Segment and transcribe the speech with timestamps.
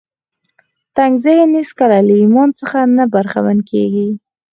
[0.95, 4.07] تنګ ذهن هېڅکله له ايمان څخه نه برخمن کېږي.